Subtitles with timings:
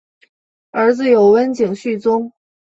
[0.71, 2.33] 儿子有温井续宗。